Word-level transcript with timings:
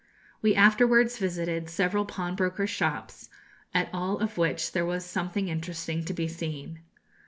We 0.41 0.55
afterwards 0.55 1.19
visited 1.19 1.69
several 1.69 2.05
pawnbrokers' 2.05 2.71
shops, 2.71 3.29
at 3.71 3.87
all 3.93 4.17
of 4.17 4.35
which 4.35 4.71
there 4.71 4.83
was 4.83 5.05
something 5.05 5.47
interesting 5.47 6.03
to 6.05 6.13
be 6.15 6.27
seen. 6.27 6.79